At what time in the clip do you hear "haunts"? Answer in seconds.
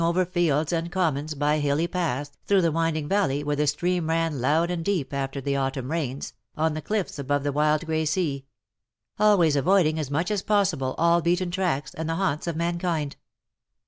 12.15-12.47